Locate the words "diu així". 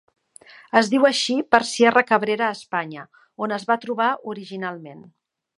0.93-1.35